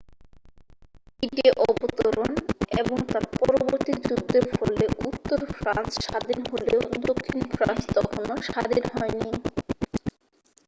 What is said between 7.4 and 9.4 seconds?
France তখনও স্বাধীন হয়নি